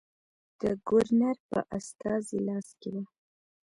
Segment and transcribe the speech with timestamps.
[0.61, 3.03] د ګورنر په استازي لاس کې وه.